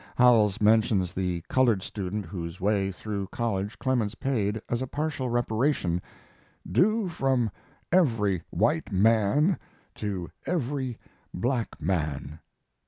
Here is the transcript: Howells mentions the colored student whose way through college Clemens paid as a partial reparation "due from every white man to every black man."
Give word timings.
Howells 0.15 0.59
mentions 0.59 1.13
the 1.13 1.41
colored 1.47 1.83
student 1.83 2.25
whose 2.25 2.59
way 2.59 2.91
through 2.91 3.27
college 3.27 3.77
Clemens 3.77 4.15
paid 4.15 4.59
as 4.67 4.81
a 4.81 4.87
partial 4.87 5.29
reparation 5.29 6.01
"due 6.71 7.07
from 7.07 7.51
every 7.91 8.41
white 8.49 8.91
man 8.91 9.59
to 9.97 10.31
every 10.47 10.97
black 11.35 11.79
man." 11.79 12.39